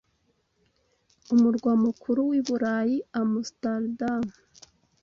umurwa 1.33 1.71
mukuru 1.83 2.21
wiburayi 2.29 2.97
Amsterdam 3.21 4.23